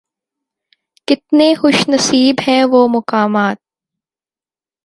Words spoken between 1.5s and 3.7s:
خوش نصیب ہیں وہ مقامات